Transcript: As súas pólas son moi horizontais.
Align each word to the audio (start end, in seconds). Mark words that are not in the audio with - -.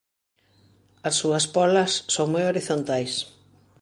As 1.07 1.15
súas 1.21 1.45
pólas 1.55 1.91
son 2.13 2.27
moi 2.33 2.43
horizontais. 2.47 3.11